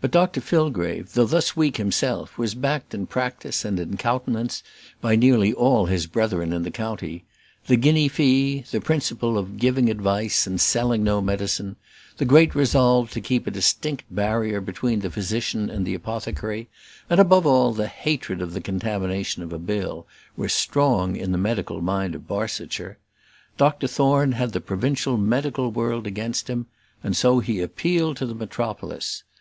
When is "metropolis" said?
28.34-29.22